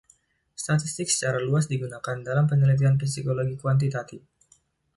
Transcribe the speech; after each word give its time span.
Statistik 0.63 1.07
secara 1.13 1.37
luas 1.47 1.65
digunakan 1.73 2.17
dalam 2.27 2.45
penelitian 2.51 2.95
psikologi 2.99 3.53
kuantitatif. 3.61 4.21